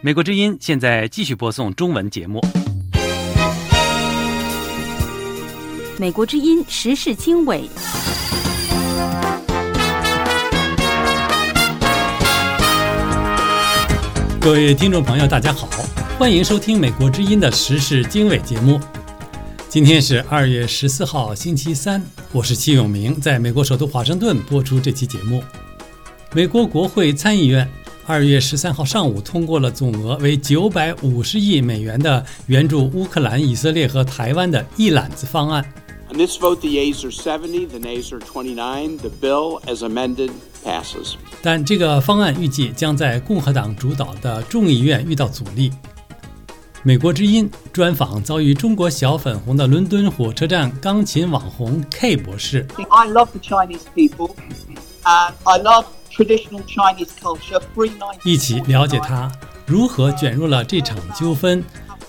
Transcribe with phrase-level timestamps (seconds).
[0.00, 2.40] 美国之音现在继续播送中文节目。
[5.96, 7.68] 美国之音时事经纬。
[14.40, 15.68] 各位听众朋友，大家好，
[16.18, 18.80] 欢迎收听美国之音的时事经纬节目。
[19.68, 25.42] 今天是二月十四号，星期三，我是戚永明，在美国首都华盛顿播出这期节目。
[26.34, 27.70] 美国国会参议院
[28.08, 35.64] 二月十三号上午通过了总额为九百五十亿美元的援助乌克兰、以色列和台湾的一揽子方案。
[36.10, 38.98] On this vote, the yeas are 70, the nays are 29.
[38.98, 40.32] The bill, as amended,
[40.64, 41.14] passes.
[41.40, 45.70] 但这个方案预计将在共和党主导的众议院遇到阻力。
[46.82, 52.66] 美国之音专访遭遇中国小粉红的伦敦火车站钢琴网红 K 博士。
[52.90, 54.34] I love the Chinese people,
[55.04, 57.60] and I love traditional Chinese culture.
[58.24, 59.30] 一起了解他
[59.66, 61.64] 如何卷入了这场纠纷，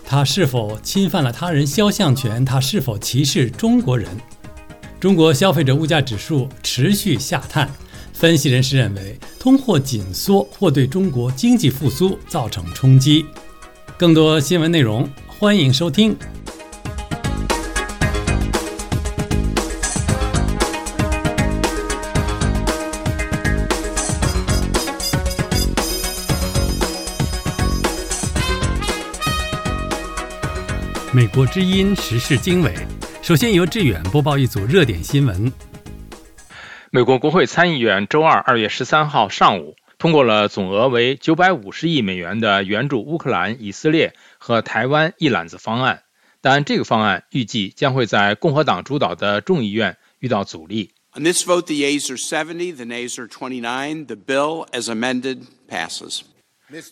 [0.05, 4.09] 他是否侵犯了他人肖像权，他是否歧视中国人？
[4.99, 7.69] 中国消费者物价指数持续下探，
[8.13, 13.25] 分析人士认为通货紧缩或对中国经济复苏造成冲击。
[13.97, 16.15] 更多新闻内容，欢迎收听。
[31.15, 32.75] 美国之音时事经纬，
[33.21, 35.49] 首先由志远播报一组热点新闻。
[36.91, 46.03] 美国国会参议院周二二月十三号上午通过了总额为九百五十亿美元的援助乌克兰、以色列和台湾一揽子方案，
[46.41, 50.91] 但这个方案预计将会在共和党主导的众议院遇到阻力。
[51.13, 54.07] On this vote, the yeas are 70, the nays are twenty-nine.
[54.07, 56.23] The bill, as amended, passes.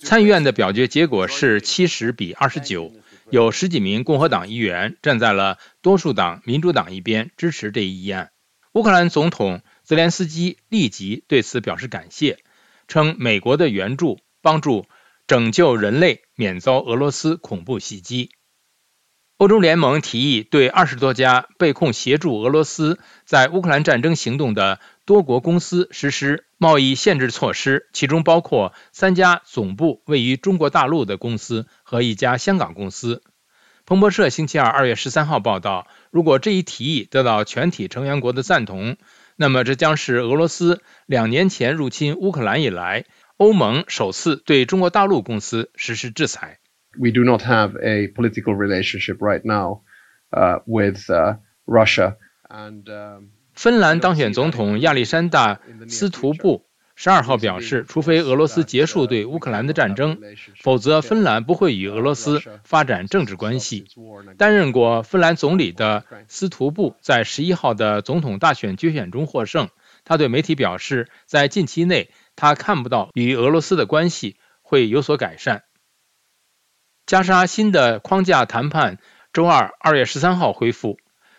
[0.04, 2.94] 参议院的表决结果是七十比二十九，
[3.34, 8.30] 有十几名共和党议员站在了多数党民主党一边，支持这一议案。
[8.74, 12.38] 乌克兰总统泽连斯基立即对此表示感谢，
[12.88, 14.86] 称美国的援助帮助
[15.26, 18.30] 拯救人类免遭俄罗斯恐怖袭击。
[19.38, 33.24] 欧洲联盟提议对二十多家被控协助俄罗斯在乌克兰战争行动的多国公司实施贸易限制措施，其中包括三家总部位于中国大陆的公司和一家香港公司。
[33.86, 38.96] 彭博社星期二二月十三号报道，如果这一提议得到全体成员国的赞同，
[39.36, 43.06] 那么这将是俄罗斯两年前入侵乌克兰以来，
[43.36, 46.60] 欧盟首次对中国大陆公司实施制裁。
[46.98, 49.82] We do not have a political relationship right now
[50.32, 52.18] uh, with uh, Russia.
[52.50, 55.56] And um, 芬兰当选总统亚历山大·
[55.90, 56.66] 斯图布
[56.96, 60.20] 十二号表示，除非俄罗斯结束对乌克兰的战争，
[60.62, 63.86] 否则芬兰不会与俄罗斯发展政治关系。
[64.38, 69.70] 担任过芬兰总理的斯图布在十一号的总统大选决选中获胜。
[70.06, 75.64] 他对媒体表示，在近期内，他看不到与俄罗斯的关系会有所改善。
[77.06, 78.98] 加沙新的框架谈判
[79.34, 80.98] 周二二月十三号恢复，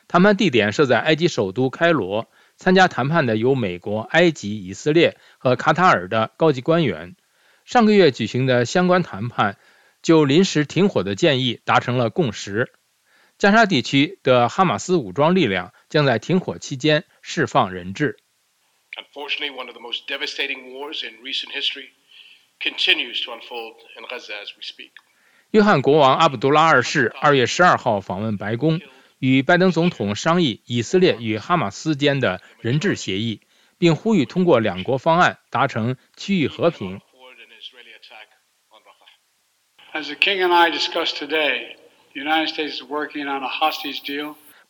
[0.08, 2.28] 谈判地点设在埃及首都开罗。
[2.56, 7.16] 参加谈判的有美国、埃及、以色列和卡塔尔的高级官员。
[7.64, 9.58] 上个月举行的相关谈判
[10.02, 12.72] 就临时停火的建议达成了共识。
[13.38, 18.18] 加沙地区的哈马斯武装力量将在停火期间释放人质。
[18.96, 21.88] Unfortunately, one of the most devastating wars in recent history
[22.60, 24.92] continues to unfold in Gaza as we speak.
[25.54, 28.80] 约翰国王阿卜杜拉二世二月十二号访问白宫，
[29.20, 33.40] 与拜登总统商议以色列与哈马斯间的人质协议，
[33.78, 37.00] 并呼吁通过两国方案达成区域和平。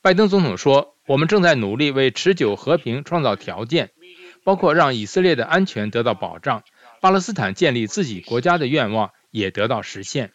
[0.02, 3.88] 拜登总统说：“我们正在努力为持久和平创造条件，
[4.44, 6.62] 包括让以色列的安全得到保障，
[7.00, 10.32] 巴勒斯坦建立自己国家的愿望也得到实现。”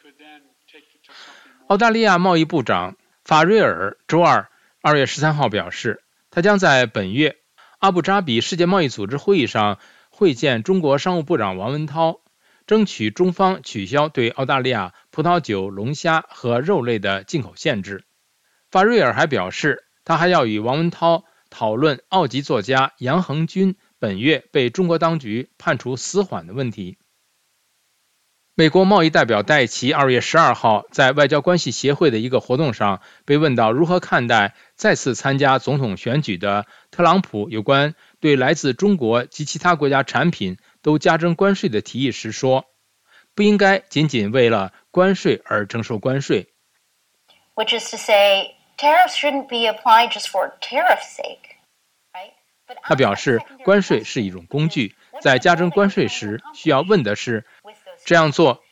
[1.69, 4.49] 澳大利亚贸易部长法瑞尔周二
[4.81, 6.01] 二月十三号表示，
[6.31, 7.35] 他将在本月
[7.77, 9.77] 阿布扎比世界贸易组织会议上
[10.09, 12.21] 会见中国商务部长王文涛，
[12.65, 18.03] 争取中方取消对澳大利亚葡萄酒、龙虾和肉类的进口限制。
[18.71, 26.97] 法瑞尔还表示，他还要与王文涛讨论澳籍作家杨恒军本月被中国当局判处死缓的问题。
[28.59, 42.65] 美国贸易代表戴奇二月十二号在外交关系协会的一个活动上被问到如何看待再次参加总统选举的特朗普有关对来自中国及其他国家产品都加征关税的提议时说，
[43.33, 46.49] 不应该仅仅为了关税而征收关税。
[47.55, 51.55] Which is to say, tariffs shouldn't be applied just for tariff's sake,
[52.83, 57.43] 他表示，关税是一种工具，在加征关税时，需要问的是，
[58.09, 58.63] 这样做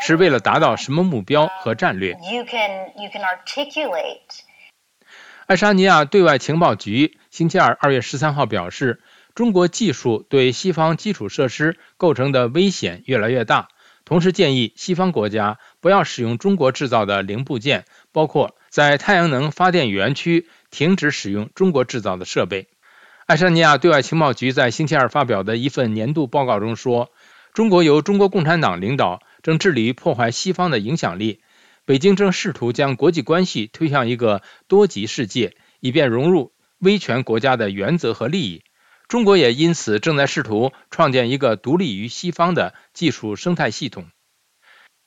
[0.00, 2.16] 是为了达到什么目标和战略。
[5.46, 9.02] 爱沙尼亚对外情报局星期二二月十三号表示，
[9.34, 13.68] 中国技术对西方基础设施构成的危险越来越大，
[14.06, 22.68] 同时建议西方国家不要使用中国制造的零部件，包括在太阳能发电园区停止使用中国制造的设备。
[23.26, 27.10] 爱沙尼亚对外情报局在星期二发表的一份年度报告中说，
[27.58, 31.40] 中国由中国共产党领导，正致力于破坏西方的影响力。
[31.84, 38.62] 北京正试图将国际关系推向一个多极世界，以便融入威权国家的原则和利益。
[39.08, 44.06] 中国也因此正在试图创建一个独立于西方的技术生态系统。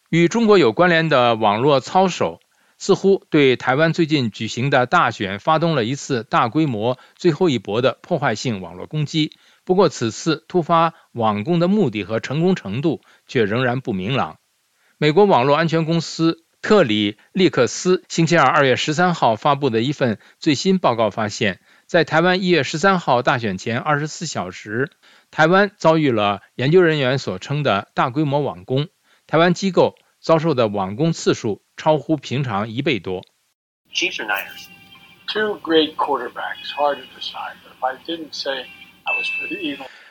[0.09, 2.41] 与中国有关联的网络操守
[2.77, 9.31] 似乎对台湾最近举行的大选发动了一次大规模、最后一搏的破坏性网络攻击。
[9.71, 14.37] 不过，此次突发网攻的目的和成功程度却仍然不明朗。
[14.97, 16.43] 美国网络安全公司。
[16.61, 24.91] 特里利克斯星期二二月十三号发布的一份最新报告发现，在台湾一月十三号大选前二十四小时，
[25.31, 28.89] 台湾遭遇了研究人员所称的大规模网攻。
[29.25, 33.23] 台湾机构遭受的网攻次数超乎平常一倍多。
[33.91, 34.67] Chiefs or niers
[35.33, 37.55] Two great quarterbacks, hard to decide.
[37.63, 38.67] But if I didn't say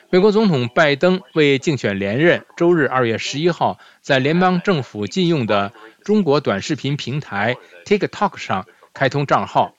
[0.09, 5.71] 美国总统拜登为竞选连任，周日二月十一号在联邦政府禁用的
[6.03, 7.55] 中国短视频平台
[7.85, 9.73] TikTok 上开通账号，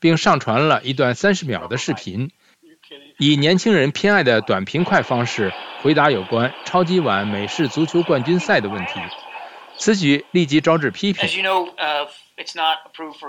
[0.00, 2.32] 并上传了一段三十秒的视频，
[3.18, 5.52] 以年轻人偏爱的短平快方式
[5.82, 8.94] 回答有关超级碗美式足球冠军赛的问题。
[9.78, 11.28] 此举立即招致批评。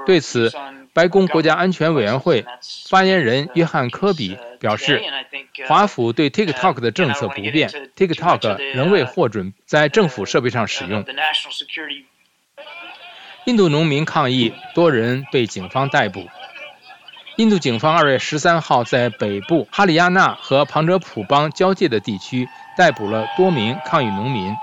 [0.06, 0.52] 对此，
[0.94, 2.46] 白宫国家安全委员会
[2.90, 5.02] 发言人约翰·科比表示，
[5.68, 11.06] 华府对 TikTok 的政策不变，TikTok 仍未获准在政府设备上使用。
[13.46, 16.28] 印度农民抗议，多人被警方逮捕。
[17.38, 24.54] 印度警方二月十三号在北部哈里亚纳和旁遮普邦交界的地区逮捕了多名抗议农民。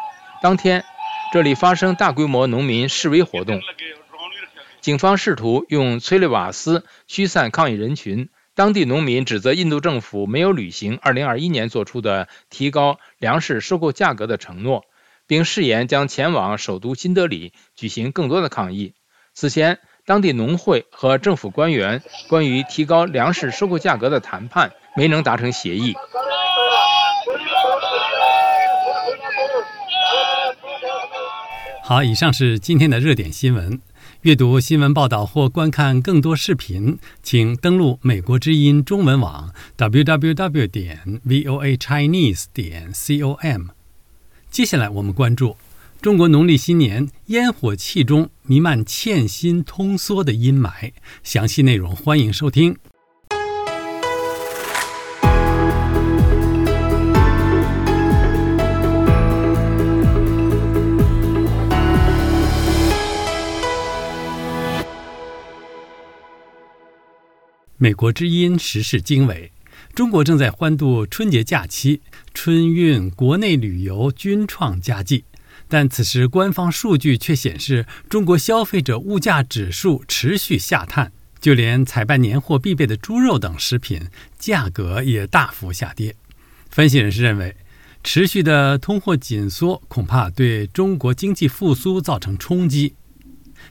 [0.42, 0.84] 当天，
[1.32, 3.58] 这里发生大规模农民示威活动。
[4.84, 8.28] 警方试图用催泪瓦斯驱散抗议人群。
[8.54, 14.84] 当地农民指责印度政府没有履行2021年做出的提高粮食收购价格的承诺，
[15.26, 18.92] 并誓言将前往首都新德里举行更多的抗议。
[19.32, 25.94] 此前，当地农会和政府官员关于提高粮食收购价格的谈判没能达成协议。
[31.82, 33.80] 好，以上是今天的热点新闻。
[34.24, 43.66] 阅读新闻报道或观看更多视频，请登录美国之音中文网 www 点 voa chinese 点 com。
[44.50, 45.58] 接下来我们关注
[46.00, 50.92] 中国农历新年烟火气中弥漫欠薪通缩的阴霾。
[51.22, 52.78] 详细内容欢迎收听。
[67.84, 69.52] 美国之音时事经纬：
[69.94, 72.00] 中国正在欢度春节假期，
[72.32, 75.24] 春运、国内旅游均创佳绩。
[75.68, 81.12] 但此时官方数据却显示，中国消费者物价指数持续下探，
[81.42, 84.00] 就连采办年货必备的猪肉等食品
[84.38, 86.16] 价格也大幅下跌。
[86.70, 87.54] 分析人士认为，
[88.02, 92.94] 持续的通货紧缩恐怕对中国经济复苏造成冲击。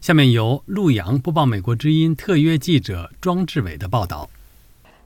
[0.04, 4.30] 下面由陆洋播报美国之音特约记者庄志伟的报道。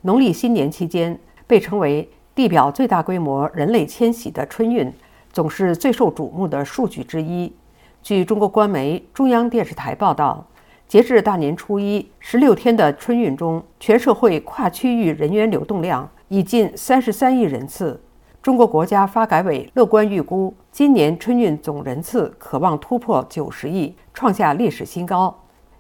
[0.02, 4.92] 农历新年期间，被称为地表最大规模人类迁徙的春运，
[5.32, 7.54] 总是最受瞩目的数据之一。
[8.02, 10.44] 据中国官媒中央电视台报道，
[10.88, 18.02] 截至大年初一，十六天的春运中，全社会跨区域人员流动量已近三十三亿人次。
[18.42, 25.36] 中国国家发改委乐观预估，今年春运总人次可望突破九十亿，创下历史新高。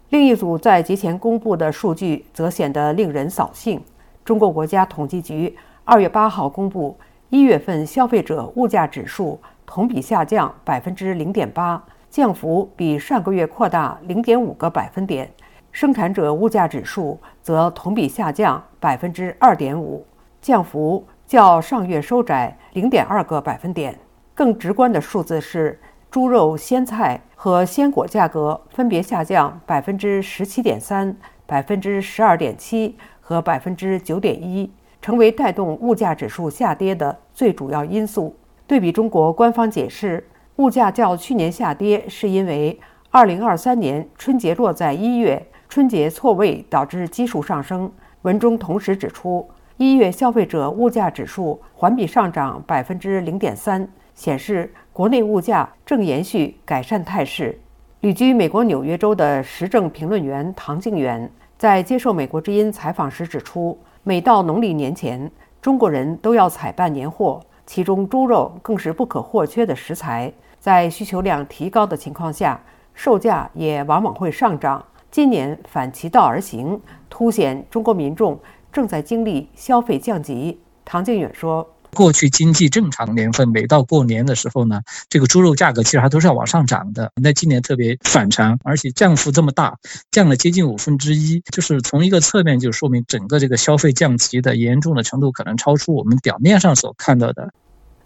[0.09, 3.79] 另一组在节前公布的数据则显得令人扫兴。
[4.25, 6.97] 中国国家统计局二月八号公布，
[7.29, 15.27] 一月份消费者物价指数同比下降百分之零点八，降幅比上个月扩大零点五个百分点；
[15.71, 20.03] 生产者物价指数则同比下降百分之二点五，
[20.41, 23.95] 降幅较上月收窄零点二个百分点。
[24.37, 25.79] 更直观的数字是，
[26.11, 31.17] 猪肉、鲜菜和鲜果价格分别下降百分之十七点三、
[31.47, 38.35] 百分之十二点七和百分之九点一，成为带动物价指数下跌的最主要因素。
[38.67, 40.23] 对比中国官方解释，
[40.57, 42.79] 物价较去年下跌，是因为
[43.09, 47.91] 二零二三年春节落在一月，春节错位导致基数上升。
[48.21, 57.57] 文中同时指出，一月消费者物价指数环比上涨百分之零点三，显示国内物价正延续改善态势。
[58.01, 65.31] 旅居美国纽约州的时政评论员唐静远在接受美国之音采访时指出，每到农历年前，
[65.61, 67.39] 中国人都要采办年货。
[67.67, 70.33] 其中，猪肉更是不可或缺的食材。
[70.59, 72.59] 在需求量提高的情况下，
[72.95, 74.83] 售价也往往会上涨。
[75.11, 78.39] 今年反其道而行，凸显中国民众
[78.71, 80.59] 正在经历消费降级。
[80.83, 81.67] 唐静远说。
[81.93, 87.11] 过去经济正常年份，每到过年的时候呢，这个猪肉价格其实还都是要往上涨的。
[87.15, 89.77] 那今年特别反常，而且降幅这么大，
[90.11, 97.51] 降了接近五分之一，就是从一个侧面就说明整个这个消费降级的严重的程度可能超出我们表面上所看到的。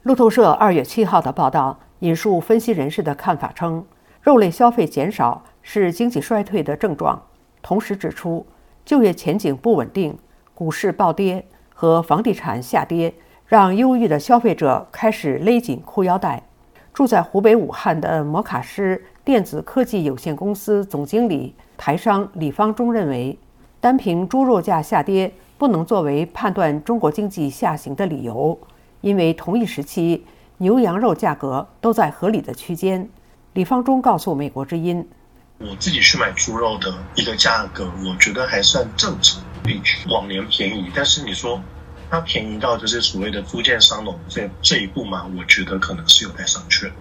[0.03, 3.85] 路透社二月七号的报道引述分析人士的看法称，
[4.21, 7.21] 肉类消费减少是经济衰退的症状，
[7.61, 8.45] 同时指出
[8.85, 10.17] 就业前景不稳定、
[10.55, 13.13] 股市暴跌和房地产下跌。
[13.51, 16.41] 让忧郁的消费者开始勒紧裤腰带。
[16.93, 23.38] 住在湖北武汉的摩卡师电子科技有限公司总经理台商李方忠认为，
[23.81, 28.58] 单凭猪肉价下跌不能作为判断中国经济下行的理由，
[29.01, 30.25] 因为同一时期
[30.60, 33.10] 牛羊肉价格都在合理的区间。
[33.51, 35.03] 李方忠告诉《美国之音》
[35.70, 40.89] ：“我自己去买猪肉的一个价格，我觉得还算正常，比往年便宜。
[40.96, 41.62] 但是你说。”
[42.12, 45.25] 它便宜到就是所谓的租建商农这这一步嘛？
[45.38, 46.91] 我觉得可能是有待商榷。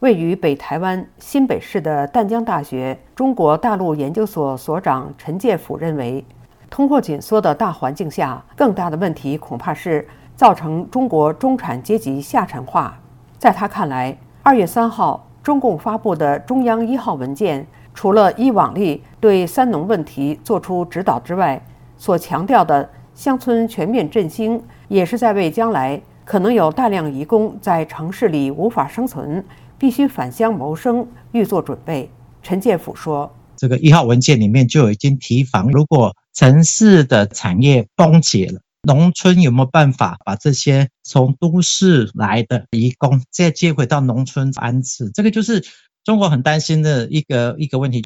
[0.00, 6.22] 位于北台湾新北市的淡江大学中国大陆研究所所长陈介甫认为，
[6.68, 12.98] 通货紧缩的大环境下，更大的问题恐怕是造成中国中产阶级下沉化。
[13.38, 21.64] 在他看来，二月三号中共发布的中央一号文件，除了以往例对三农问题作出指导之外，
[21.96, 22.90] 所强调的。
[23.16, 29.42] 乡村全面振兴也是在为将来可能有大量移工在城市里无法生存，
[29.78, 32.10] 必须返乡谋生预做准备。
[32.42, 45.10] 陈建甫说：“这个一号文件里面就已经提防，如果城市的产业崩解了，农村有没有办法把这些从都市来的移工再接回到农村安置？
[45.14, 45.64] 这个就是
[46.04, 48.04] 中国很担心的一个一个问题。”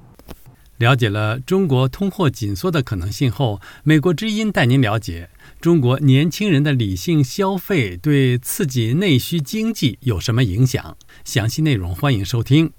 [0.81, 5.29] 了解了中国通货紧缩的可能性后，美国之音带您了解
[5.61, 10.97] 中国年轻人的理性消费对刺激内需经济有什么影响？
[11.23, 12.73] 详细内容欢迎收听。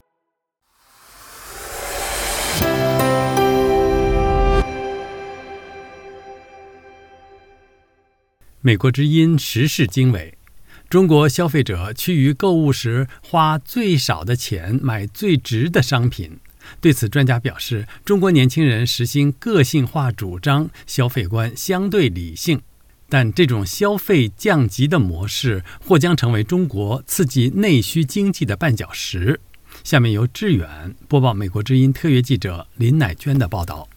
[8.61, 10.39] 美国之音时事经纬：
[10.89, 16.39] 中国消费者趋于购物时花最少的钱买最值的商品。
[16.79, 22.61] 对此，专家表示，中国年轻人实行个性化主张，消费观相对理性，
[23.09, 29.41] 但这种消费降级的模式或将成为中国刺激内需经济的绊脚石。
[29.83, 33.87] 下面由志远播报美国之音特约记者林乃娟的报道：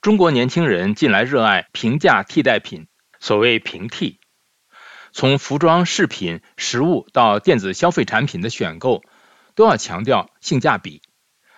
[0.00, 2.86] 中国年轻人近来热爱平价替代品，
[3.18, 4.18] 所谓平替，
[5.12, 9.02] 从服装、饰品、食物到电子消费产品的选购，
[9.54, 11.00] 都要强调性价比。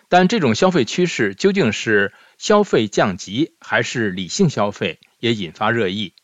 [0.08, 6.14] 但这种消费趋势究竟是消费降级还是理性消费，也引发热议。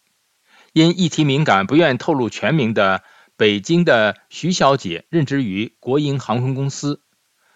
[0.73, 3.03] 因议题敏感，不愿透露全名的
[3.37, 7.03] 北京的徐小姐，任职于国营航空公司。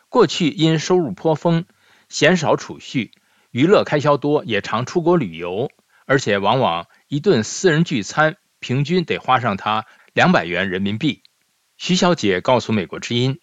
[0.09, 1.65] 过去因收入颇丰，
[2.09, 3.13] 鲜少储蓄，
[3.51, 5.71] 娱乐开销多，也常出国旅游，
[6.07, 11.23] 而且往往一顿私人聚餐平均得花上她两百元人民币。
[11.77, 13.39] 徐小姐告诉美国之音。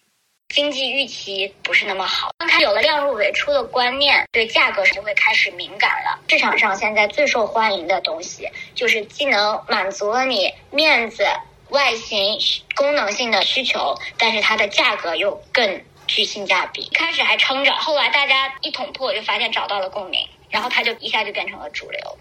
[0.48, 6.20] 经济预期不是那么好，刚开有了量入为出的观念，对价格就会开始敏感了。
[6.28, 11.24] 市场上现在最受欢迎的东西，就是既能满足了你面子、
[11.70, 12.38] 外形、
[12.76, 16.88] 功能性的需求，但是它的价格又更具性价比。
[16.92, 22.18] 开始还撑着，后来大家一捅破，就发现找到了共鸣，然后它就一下就变成了主流。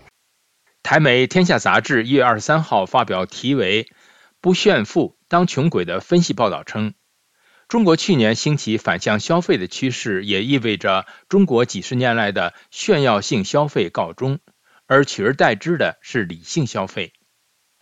[0.81, 3.87] 台媒《天下杂志》一月二十三号发表题为
[4.41, 6.95] “不炫富当穷鬼”的分析报道称。
[7.73, 14.37] 中国去年兴起反向消费的趋势，也意味着中国几十年来的炫耀性消费告终，
[14.85, 17.13] 而取而代之的是理性消费。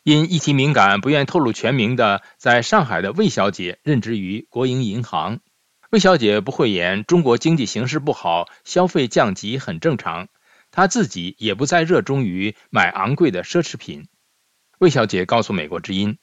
[0.04, 5.42] 因议题敏感不愿透露全名的在上海的魏小姐任职于国营银行。
[5.90, 10.30] 魏小姐不讳言中国经济形势不好，消费降级很正常。
[10.72, 14.08] 她自己也不再热衷于买昂贵的奢侈品。
[14.80, 16.18] 魏小姐告诉美国之音。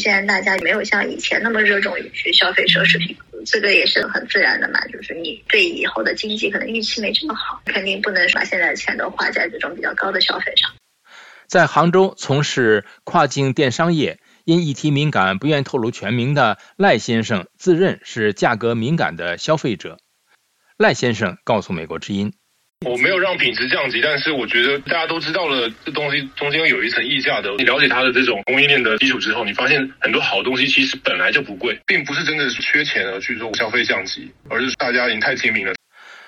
[0.00, 4.80] 现在大家没有像以前那么热衷于去消费奢侈品，这个也是很自然的嘛。
[4.88, 10.72] 就是你对以后的经济可能预期没这么好，肯定不能把现在的钱都花在这种比较高的消费上。
[11.46, 19.98] 在杭州从事跨境电商业，因议题敏感不愿透露全名的赖先生自认是价格敏感的消费者。
[20.76, 22.32] 赖先生告诉美国之音。
[22.84, 27.50] 我没有让品质降级，但是我觉得大家都知道了，这东西中间有一层溢价的。
[27.56, 35.72] 你了解它的这种供应链的基础之后，你发现很多好东西其实本来就不贵，并不是真的是缺钱而去做消费降级，而是大家已经太精明了。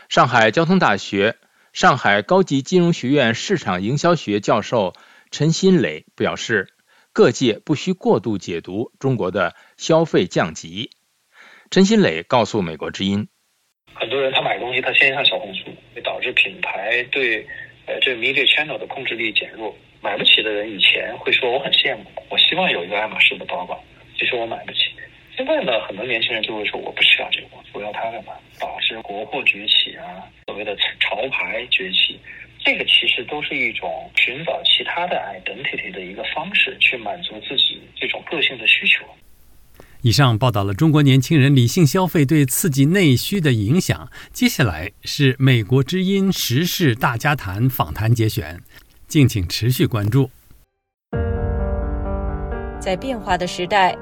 [0.09, 1.37] 上海交通大学
[1.73, 4.95] 上海高级金融学院市场营销学教授
[5.31, 6.69] 陈新磊表示，
[7.13, 10.91] 各界不需过度解读中国的消费降级。
[11.71, 13.29] 陈新磊告诉美国之音。
[13.99, 15.71] 很多人他买东西，他先上小红书，
[16.33, 17.47] 品牌对
[17.87, 19.77] 呃这 media channel 的控制力减弱。
[20.03, 23.83] 买不起的人以前会说我很羡慕，我希望有一个爱马仕的包包，
[24.17, 24.91] 其实我买不起。
[25.37, 28.35] 现在呢，很多年轻人就会说我不需要这个，我要它干嘛？
[28.61, 32.21] 导致国货崛起啊，所谓的潮牌崛起，
[32.65, 39.05] 这个其实都是一种寻找其他的 identity 的一个方式，去满足自己这种个性的需求。
[40.07, 44.09] 以上报道了中国年轻人理性消费对刺激内需的影响。
[44.33, 48.63] 接下来是美国之音时事大家谈访谈节选，
[49.09, 50.31] 敬请持续关注。
[52.79, 53.99] 在变化的时代，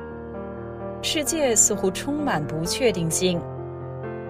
[1.01, 3.41] 世界似乎充满不确定性。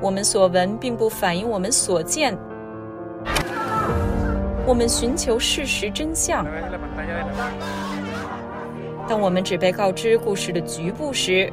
[0.00, 2.38] 我们所闻并不反映我们所见。
[4.64, 6.46] 我们寻求事实真相。
[9.08, 11.52] 当我们只被告知故事的局部时，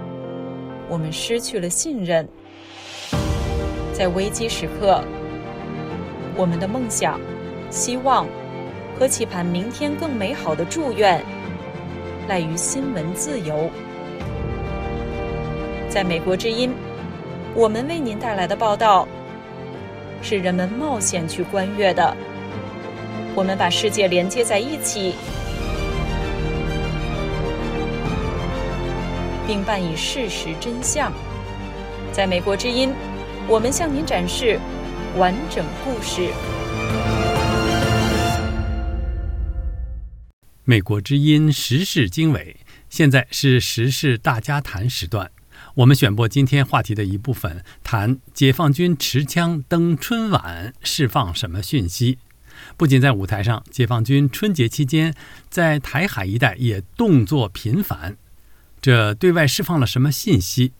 [0.91, 2.27] 我们失去了信任，
[3.93, 5.01] 在危机时刻，
[6.35, 7.17] 我们的梦想、
[7.69, 8.27] 希望
[8.99, 11.23] 和期盼明天更美好的祝愿，
[12.27, 13.69] 赖于新闻自由。
[15.89, 16.73] 在美国之音，
[17.55, 19.07] 我们为您带来的报道，
[20.21, 22.13] 是人们冒险去观阅的。
[23.33, 25.15] 我们把世界连接在一起。
[29.51, 31.11] 并伴以事实真相。
[32.13, 32.93] 在美国之音，
[33.49, 34.57] 我们向您展示
[35.17, 36.29] 完整故事。
[40.63, 42.55] 美国之音时事经纬，
[42.89, 45.29] 现在是时事大家谈时段。
[45.75, 52.19] 我们选播今天话题的一部分，谈解放军持枪登春晚，释放什么讯息？
[52.77, 55.13] 不仅在舞台上，解放军春节期间
[55.49, 58.15] 在台海一带也动作频繁。
[58.81, 60.71] 这对外释放了什么信息？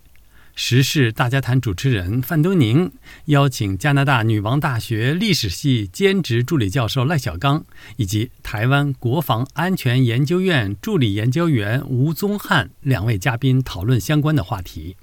[0.56, 2.92] 时事大家谈主持人范东宁
[3.26, 7.64] 邀请加拿大女王大学历史系兼职助理教授赖小刚，
[7.98, 14.96] 以及台湾国防安全研究院助理研究员吴宗汉两位嘉宾讨论相关的话题。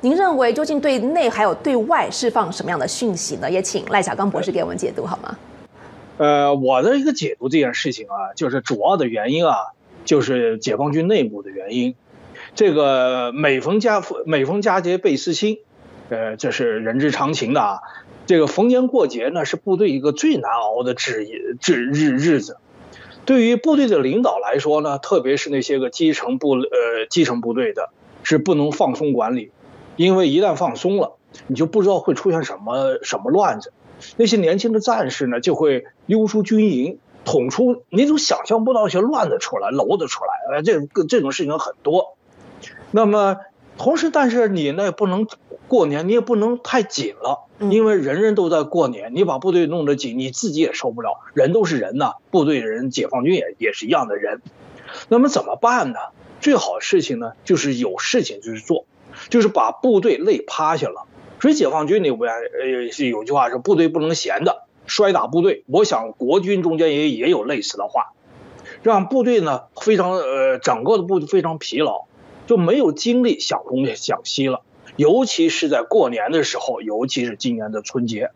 [0.00, 3.50] 您认为究竟对内还有对外释放什么样的讯息呢？
[3.50, 5.36] 也请赖小刚博士给我们解读好吗？
[6.16, 9.54] 呃，我的一个解读这件事情啊，就是主要的原因啊，
[10.06, 11.94] 就是解放军内部的原因。
[12.54, 15.60] 这个每逢佳每逢佳节倍思亲，
[16.08, 17.80] 呃，这是人之常情的啊。
[18.26, 21.24] 这个逢年过节呢，是部队一个最难熬的日
[21.60, 22.58] 日日日子。
[23.24, 27.90] 对于部队的领导来说呢，特别是那些个基层部呃基层部队的，
[28.22, 29.52] 是不能放松管理，
[29.96, 33.72] 因为一旦放松了，你就不知道会出现什么什么乱子。
[34.16, 42.16] 那些年轻的战士呢，就会溜出军营，捅出你都想象不到一些乱子出来、娄子出来，呃，这个这种事情很多。
[42.90, 43.38] 那么，
[43.78, 45.26] 同时，但是你呢不能
[45.68, 51.20] 过年，你也不能太紧了，因为人人都在过年，你把部队弄得紧，你自己也受不了。
[51.34, 54.42] 人都是人呐，部队人、解放军也也是一样的人。
[55.08, 55.98] 那么怎么办呢？
[56.40, 58.86] 最好的事情呢，就是有事情就去做，
[59.28, 61.06] 就是把部队累趴下了。
[61.40, 65.64] 所以解放军里边呃是有句话是部队不能闲的，摔打部队。
[65.68, 68.12] 我想国军中间也也有类似的话，
[68.82, 72.06] 让部队呢非常呃整个的部队非常疲劳。
[72.50, 74.62] 就没有精力想东想西了，
[74.96, 78.32] 尤其是在过年的时候，尤其是今年的春节，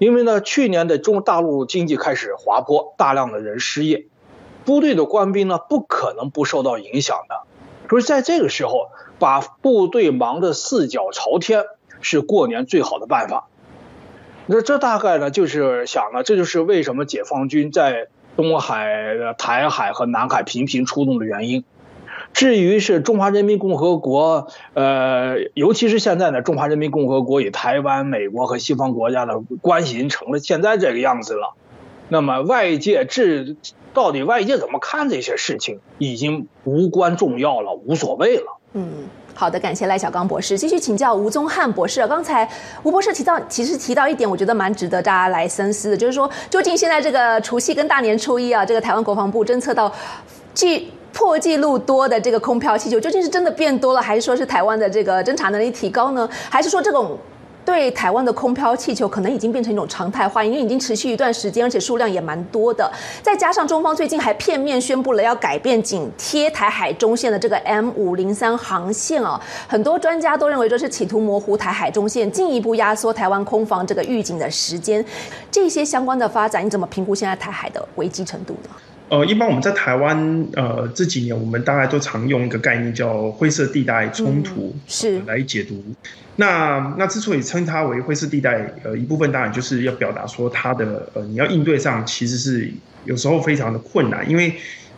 [0.00, 4.06] 因为呢，去年的中大陆经济开始滑坡，大量的人失业，
[4.64, 7.42] 部队的官兵呢不可能不受到影响的，
[7.88, 8.88] 所以在这个时候
[9.20, 11.66] 把部队忙得四脚朝天，
[12.00, 13.46] 是过年最好的办法。
[14.46, 21.62] 那这大概呢就是想呢，这就是为什么解放军在东海、台海和南海频频出动的原因。
[22.36, 31.54] 至于是中华人民共和国，呃，尤其是现在呢，中华人民共和国与台湾、美国和西方国家的关系已经成了现在这个样子了。
[32.10, 33.56] 那么外界这
[33.94, 38.58] 到底外界怎么看这些事情，已经无关重要了，无所谓了。
[38.74, 40.58] 嗯，好的，感谢赖小刚博士。
[40.58, 42.06] 继续请教吴宗汉博士。
[42.06, 42.46] 刚才
[42.82, 49.90] 吴博士提到，其实提到一点，我觉得蛮值得大家来深思的，就是说，究竟现在这个除夕跟大年初一啊，这个台湾国防部侦测到，
[50.52, 56.28] 既破纪录多的这个空飘气球，究竟是真的变多了，还是说是台湾的这个侦查能力提高呢？
[56.50, 57.16] 还是说这种
[57.64, 62.92] 对台湾的空飘气球可能已经变成一种常态化，因为已经持续一段时间，而且数量也蛮多的。
[63.22, 75.02] 再加上中方最近还片面宣布了要改变紧贴台海中线的这个 M 五零三航线啊，很多专家都认为这是企图模糊台海中线，进一步压缩台湾空防这个预警的时间。
[75.50, 78.68] 这些相关的发展，你怎么评估现在台海的危机程度呢？
[79.08, 85.82] 呃，一般我们在台湾，呃，这几年我们大概都常用一个概念叫灰色地带冲突，是来解读。
[86.34, 92.70] 那那之所以称它为灰色地带，呃，一部分当然就是要表达说它的呃，你要应对上其实是
[93.04, 94.54] 有时候非常的困难，因为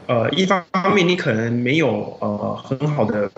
[0.07, 3.31] 呃，一方面你可能没有呃很好的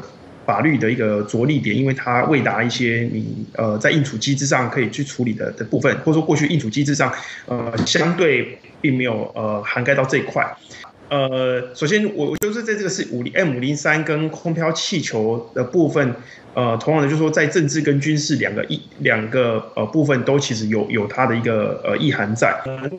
[0.50, 7.12] 法律的一个着力点，因为它未达一些你呃在应处机制上可以去处理的的部分，或者说过去应处机制上
[7.46, 8.58] 呃相对。
[8.82, 10.42] 并没有呃涵盖到这一块，
[11.10, 16.14] 呃，首先我我就是在这个是五零 M 五零三跟空飘气球的部分。
[16.52, 22.52] 呃，同样的，就是说，在政治跟军事两个一两个呃部分都其实有有它的一个呃意涵在。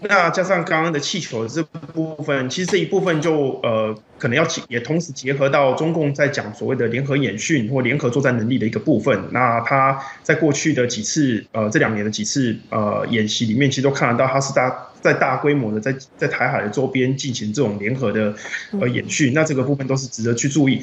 [0.04, 1.62] 那加上刚刚的气球这
[1.94, 9.22] 部分，其实这一部分就呃可能要也同时结合到中共在讲所谓的联合演训或联合作战能力的一个部分。
[9.32, 18.36] 那他在过去的几次呃这两年的几次呃演习里面，其实都看得到他是大在大规模的在在台海的周边进行这种联合的
[18.80, 19.34] 呃演训。
[19.34, 20.82] 那这个部分都是值得去注意。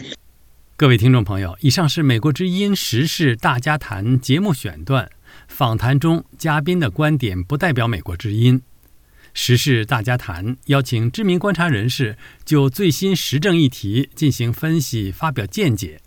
[0.76, 5.10] 各位听众朋友，以上是《美国之音时事大家谈》节目选段。
[5.46, 8.62] 访谈中嘉宾的观点不代表美国之音。
[9.34, 16.00] 时事大家谈邀请知名观察人士就最新时政议题进行分析、发表见解。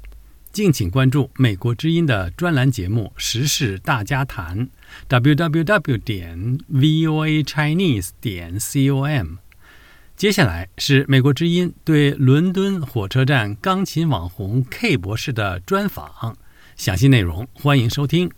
[0.52, 4.68] 敬请关注美国之音的专栏节目《时事大家谈》
[5.08, 9.36] ，www 点 voa chinese 点 com。
[10.18, 16.36] 接下来是美国之音对伦敦火车站钢琴网红 K 博士的专访，
[16.76, 18.30] 详细内容欢迎收听。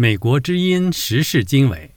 [0.00, 1.90] 美国之音时事经纬。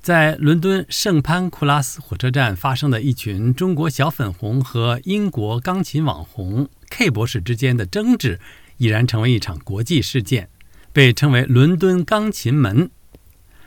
[0.00, 8.40] 在伦敦圣潘库拉斯火车站发生的一群中国小粉红和英国钢琴网红 K 博士之间的争执，
[8.78, 10.48] 已然成为一场国际事件，
[10.94, 12.90] 被称为“伦敦钢琴门”。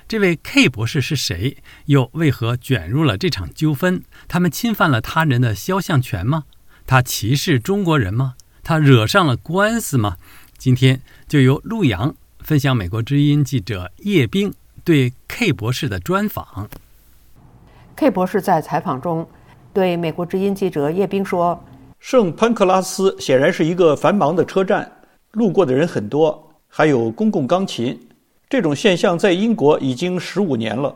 [0.09, 1.57] 这位 K 博士是谁？
[1.85, 4.01] 又为何卷入了这场纠纷？
[4.27, 6.45] 他们侵犯了他人的肖像权吗？
[6.87, 8.33] 他歧视中国人吗？
[8.63, 10.17] 他惹上了官司吗？
[10.57, 14.53] 今天就由陆阳分享美国之音记者叶冰。
[14.85, 16.69] 对 K 博士的专访。
[17.95, 19.25] K 博士在采访中
[19.71, 21.57] 对美国之音记者叶冰说
[22.01, 24.91] ：“圣潘克拉斯显然是一个繁忙的车站，
[25.31, 27.97] 路过的人很多，还有公共钢琴。
[28.49, 30.93] 这种现象在英国已经十五年了，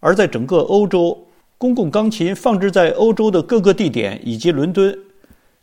[0.00, 1.18] 而在整个欧洲，
[1.56, 4.94] 公共钢琴放置在欧洲的各个地点以及伦敦，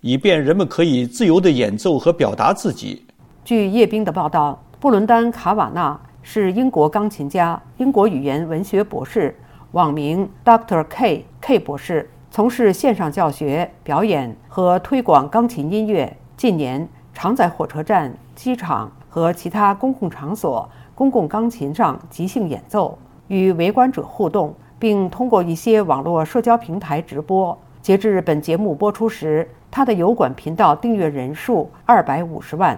[0.01, 3.05] 以便人们可以自由地演奏和表达自己。”
[3.45, 5.99] 据叶冰的报道，布伦丹·卡瓦纳。
[6.29, 9.33] 是英国钢琴家、英国语言文学博士，
[9.71, 10.83] 网名 Dr.
[10.89, 16.17] K K 博士，从事线上教学、表演和推广钢琴音乐。
[16.35, 22.97] 近年常在火车站、机场和其他公共场所公共钢琴上即兴演奏，
[23.29, 27.57] 与围观者互动，并通过一些网络社交平台直播。
[27.81, 32.77] 截至本节目播出时，他的油管频道订阅人数二百五十万。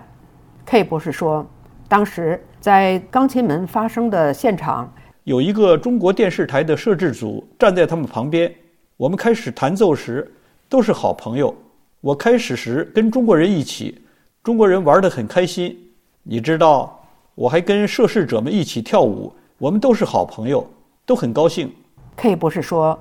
[0.67, 1.43] K 博士说。
[1.89, 8.53] 当时在钢琴门发生的现场，有一个中国电视台的摄制组站在他们旁边。
[8.95, 10.31] 我们开始弹奏时
[10.69, 11.53] 都是好朋友。
[11.99, 13.99] 我开始时跟中国人一起，
[14.43, 15.75] 中国人玩得很开心。
[16.21, 20.69] 你知道，我还跟涉事者们一起跳舞，我们都是好朋友，
[21.07, 21.73] 都很高兴。
[22.17, 22.97] K 博士说，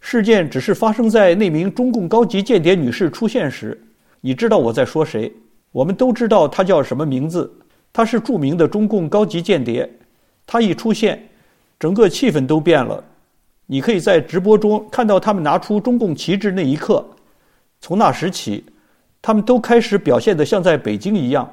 [0.00, 3.80] 事件只是发生在那名中共高级间谍女士出现时。
[4.20, 5.32] 你知道我在说谁？
[5.70, 7.48] 我们都知道她叫什么名字。
[7.92, 9.88] 他是著名的中共高级间谍，
[10.46, 11.28] 他一出现，
[11.78, 13.02] 整个气氛都变了。
[13.66, 17.04] 你可以在直播中看到他们拿出中共旗帜那一刻。
[17.80, 18.64] 从那时起，
[19.20, 21.48] 他们都开始表现得像在北京一样，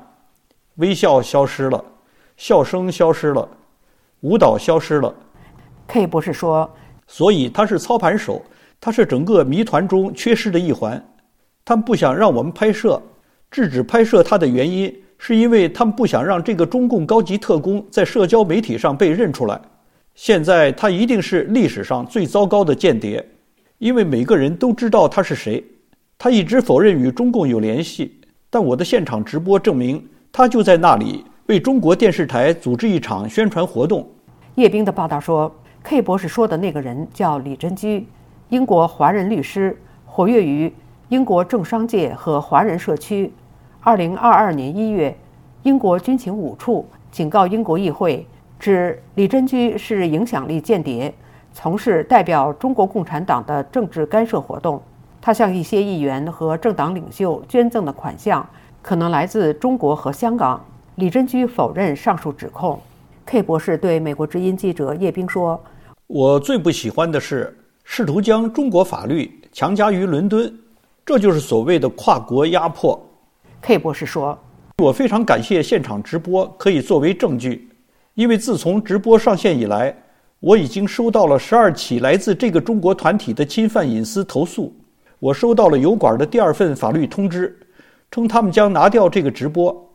[0.76, 1.84] 微笑消失了，
[2.38, 3.48] 笑声消失了，
[4.22, 5.14] 舞蹈消失了。
[5.88, 6.70] K 博士说
[7.08, 8.42] ：“所以他是操盘手，
[8.80, 11.04] 他是整个谜团中缺失的一环。
[11.66, 13.02] 他们不想让我们拍摄，
[13.50, 19.62] 制止拍摄他的原因，是因为他们不想让这个中共高级特工在社交媒体上被认出来。
[20.16, 23.24] 现在他一定是历史上最糟糕的间谍，
[23.78, 25.64] 因为每个人都知道他是谁。”
[26.18, 34.06] 他一直否认与中共有联系，但我的现场直播证明，他就在那里为中国电视台组织一场宣传活动。
[34.56, 35.50] 叶冰的报道说
[35.82, 38.06] ，K 博士说的那个人叫李珍基，
[38.50, 40.70] 英国华人律师，活跃于
[41.08, 43.32] 英国政商界和华人社区。
[43.90, 45.18] 二零二二年一月，
[45.64, 48.24] 英国军情五处警告英国议会，
[48.60, 51.12] 指李珍居是影响力间谍，
[51.54, 54.80] 从事代表中国共产党的政治干涉活动。
[55.20, 58.48] 他向一些议员和政党领袖捐赠的款项
[58.84, 60.64] 可能来自中国和香港。
[60.98, 62.80] 李珍居否认上述指控。
[63.26, 65.60] K 博士对美国之音记者叶冰说
[66.06, 70.54] ：“我最不喜欢的是试图将中国法律强加于伦敦，
[71.04, 73.04] 这就是所谓的跨国压迫。
[73.62, 74.38] ”K 博士说
[74.82, 77.70] ：“我非常感谢现场直播可以作为证据，
[78.16, 79.96] 因为自从直播上线以来，
[80.40, 84.74] 我已经收到了十二起来自这个中国团体的侵犯隐私投诉。”
[85.20, 87.54] 我收到了油管的第二份法律通知，
[88.10, 89.94] 称他们将拿掉这个直播。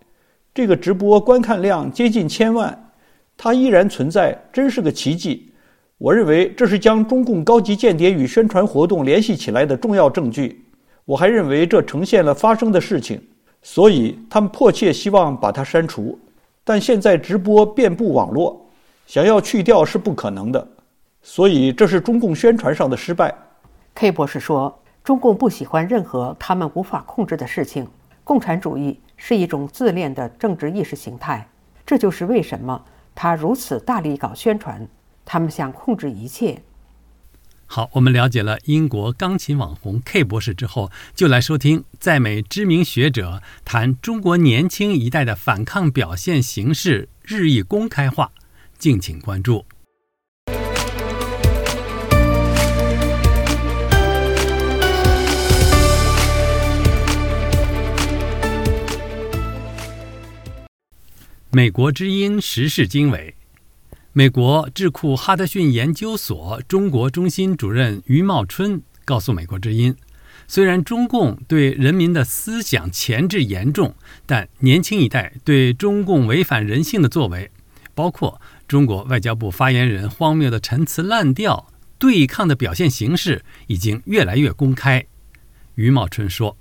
[0.52, 2.92] 这个直播观看量接近千万，
[3.34, 5.50] 它依然存在，真是个奇迹。
[5.96, 10.62] 我认为这是将中共高级间谍与宣传活动联系起来的重要证据。
[11.06, 13.18] 我还认为这呈现了发生的事情，
[13.64, 16.16] 所以他们迫切希望把它删除。
[16.62, 18.64] 但现在直播遍布网络，
[19.08, 20.64] 想要去掉是不可能的。
[21.20, 23.34] 所以这是中共宣传上的失败。
[23.96, 24.72] K 博士说。
[25.04, 27.86] 中共不喜欢任何他们无法控制的事情。
[28.24, 31.46] 共产主义是一种自恋的政治意识形态，
[31.84, 32.82] 这就是为什么
[33.14, 34.88] 他如此大力搞宣传。
[35.22, 36.58] 他们想控制一切。
[37.74, 48.30] 好，我们了解了英国钢琴网红 K 博士之后，就来收听在美知名学者谈中国年轻一代的反抗表现形式日益公开化。
[48.78, 49.66] 敬请关注。
[61.50, 63.34] 美国之音时事经纬，
[64.16, 69.96] 美国智库哈德逊研究所中国中心主任于茂春告诉美国之音，
[70.46, 73.92] 虽然中共对人民的思想钳制严重，
[74.24, 77.50] 但年轻一代对中共违反人性的作为，
[77.92, 81.66] 包括中国外交部发言人荒谬的陈词滥调、
[81.98, 85.04] 对抗的表现形式，已经越来越公开。
[85.74, 86.56] 于茂春说：“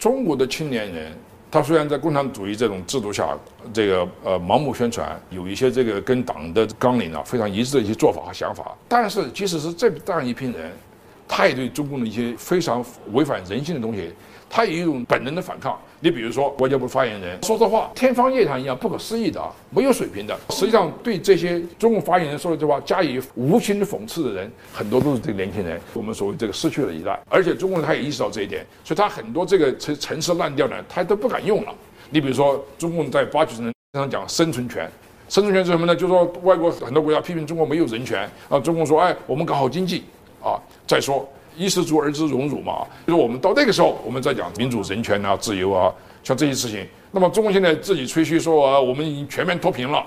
[0.00, 1.14] 中国的青年人。”
[1.50, 3.36] 他虽然在共产主义这种制度下，
[3.72, 10.70] 这个呃盲目宣传，有一些这个跟党的纲领啊非常一致的一些做法和想法，但是即使是这这样一批人，
[11.26, 14.12] 他也对中共的一些非常违反人性的东西。
[14.50, 15.78] 他有一种本能的反抗。
[16.00, 20.38] 你比如说，外交部发言人说的话，天方夜谭一样，不可思议的啊，没有水平的。
[20.50, 25.80] 实际上，对这些中共发言人说的这话加以无情的讽刺的人，很多都是这个年轻人。
[25.92, 31.74] 我们所谓这个失去了一代，而且中共他也意识到这一点，所以他很多这个陈陈词滥调呢，他都不敢用了。
[32.10, 34.88] 你比如说，中共在八九十年经常讲生存权，
[35.28, 35.96] 生存权是什么呢？
[35.96, 40.04] 就是说，外国很多国家批评中国没有人权啊，中共说，哎，我们搞好经济
[40.40, 40.54] 啊，
[40.86, 41.28] 再说。
[41.58, 45.92] 衣食足而知荣辱嘛，就是我们到那个时候，我们再讲民主、人权啊、自由啊，
[46.22, 46.86] 像这些事情。
[47.10, 50.06] 那么中国现在自己吹嘘说啊，我们已经全面脱贫了，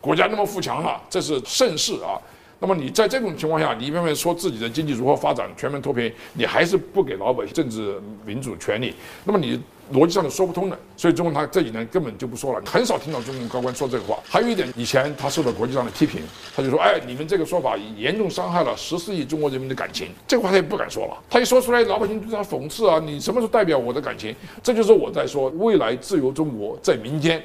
[0.00, 2.16] 国家那么富强了，这是盛世啊。
[2.58, 9.60] 那么你在这种情况下，你一方面说自己的经济如何发展、全面脱贫，你还是不给老百姓政治民主权利，那么你。
[9.92, 14.18] 逻辑上是说不通的，所以中共他这几年根本就不说了，很少听到中共高官说这个话。
[14.28, 16.22] 还有一点，以前他受到国际上的批评，
[16.54, 22.98] 他就说：“哎，你们这个说法严重伤害了十四亿中国人民的感情。”这个话他也不敢说了，他一说出来，老百姓对他讽刺啊！
[22.98, 24.34] 你什么时候代表我的感情？
[24.62, 27.42] 这就是我在说，未来自由中国在民间，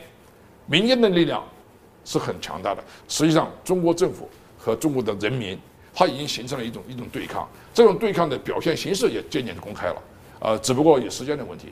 [0.65, 1.43] 民间的力量
[2.06, 2.84] 是很强大的。
[3.08, 4.27] 实际上，中国政府
[4.58, 5.58] 和中国的人民，
[5.93, 10.01] 他已经形成了一种一种对抗，这种对抗的表现形式也渐渐的公开了，
[10.39, 11.67] 呃，只不过有时间的问题。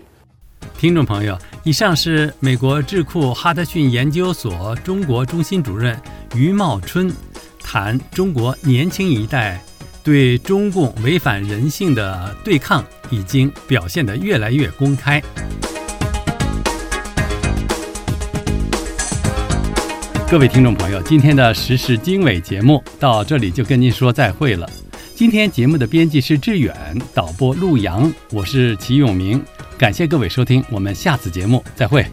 [0.77, 5.99] 听众朋友，以上是美国智库哈德逊研究所中国中心主任
[6.35, 7.11] 于茂春
[7.61, 9.61] 谈中国年轻一代
[10.03, 15.21] 对中共违反人性的对抗已经表现得越来越公开。
[20.29, 24.69] 各位听众朋友，今天的时事经纬节目到这里就跟您说再会了。
[25.19, 26.73] 今天节目的编辑是志远，
[27.13, 29.43] 导播陆阳，我是齐永明。
[29.77, 32.05] 感谢各位收听，我们下次节目再会。